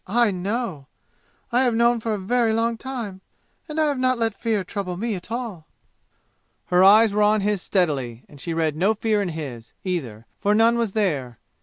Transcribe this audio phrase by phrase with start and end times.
[0.07, 0.87] I know!
[1.51, 3.21] I have known for a very long time!
[3.69, 5.67] And I have not let fear trouble me at all!"
[6.65, 10.55] Her eyes were on his steadily, and she read no fear in his, either, for
[10.55, 11.37] none was there.